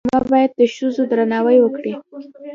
[0.09, 1.93] ډرامه باید د ښځو درناوی وکړي